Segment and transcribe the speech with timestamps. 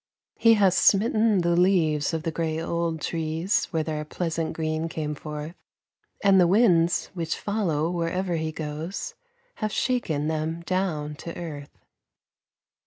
[0.39, 5.13] He has smitten the leaves of the gray old trees where their pleasant green came
[5.13, 5.53] forth,
[6.23, 9.13] And the winds, which follow wherever he goes,
[9.57, 11.77] have shaken them down to earth.